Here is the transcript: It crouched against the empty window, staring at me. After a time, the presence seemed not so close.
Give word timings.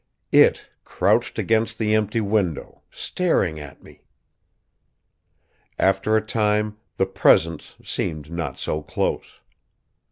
It 0.31 0.67
crouched 0.83 1.37
against 1.37 1.77
the 1.77 1.93
empty 1.93 2.21
window, 2.21 2.81
staring 2.89 3.59
at 3.59 3.83
me. 3.83 4.01
After 5.77 6.15
a 6.17 6.25
time, 6.25 6.77
the 6.97 7.05
presence 7.05 7.75
seemed 7.83 8.31
not 8.31 8.57
so 8.57 8.81
close. 8.81 9.41